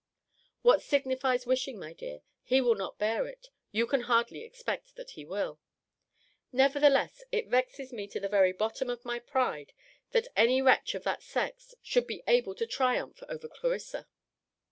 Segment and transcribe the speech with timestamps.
[0.63, 2.21] What signifies wishing, my dear?
[2.41, 3.49] He will not bear it.
[3.71, 5.59] You can hardly expect that he will.
[6.51, 9.73] Nevertheless, it vexed me to the very bottom of my pride,
[10.09, 14.07] that any wretch of that sex should be able to triumph over Clarissa.